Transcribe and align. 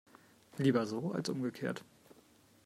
Lieber 0.57 0.87
so 0.87 1.11
als 1.11 1.29
umgekehrt. 1.29 1.85